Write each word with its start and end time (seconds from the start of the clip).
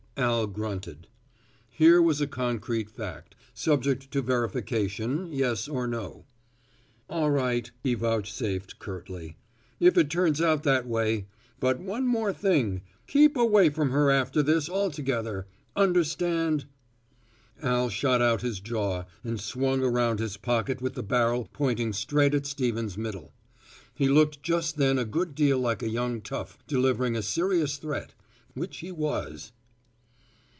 Al 0.17 0.45
grunted. 0.45 1.07
Here 1.69 1.99
was 2.01 2.21
a 2.21 2.27
concrete 2.27 2.91
fact 2.91 3.33
subject 3.55 4.11
to 4.11 4.21
verification, 4.21 5.31
yes 5.31 5.67
or 5.67 5.87
no. 5.87 6.25
"All 7.09 7.31
right," 7.31 7.71
he 7.83 7.95
vouchsafed 7.95 8.77
curtly, 8.77 9.37
"if 9.79 9.97
it 9.97 10.11
turns 10.11 10.39
out 10.39 10.61
that 10.61 10.85
way 10.85 11.25
but 11.59 11.79
one 11.79 12.05
more 12.05 12.31
thing 12.33 12.81
keep 13.07 13.35
away 13.35 13.69
from 13.71 13.89
her 13.89 14.11
after 14.11 14.43
this 14.43 14.69
altogether 14.69 15.47
understand." 15.75 16.65
Al 17.63 17.89
shot 17.89 18.21
out 18.21 18.41
his 18.41 18.59
jaw 18.59 19.05
and 19.23 19.39
swung 19.39 19.81
around 19.81 20.19
his 20.19 20.37
pocket 20.37 20.81
with 20.83 20.93
the 20.93 21.01
barrel 21.03 21.49
pointing 21.51 21.93
straight 21.93 22.35
at 22.35 22.45
Stevens' 22.45 22.97
middle. 22.97 23.33
He 23.95 24.07
looked 24.09 24.43
just 24.43 24.77
then 24.77 24.99
a 24.99 25.05
good 25.05 25.33
deal 25.33 25.57
like 25.57 25.81
a 25.81 25.89
young 25.89 26.21
tough 26.21 26.59
delivering 26.67 27.15
a 27.15 27.23
serious 27.23 27.77
threat, 27.77 28.13
which 28.53 28.79
he 28.79 28.91
was. 28.91 29.53